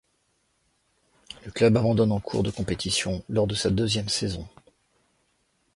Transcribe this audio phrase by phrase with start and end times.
[1.45, 4.47] Le club abandonne en cours de compétition lors de sa deuxième saison.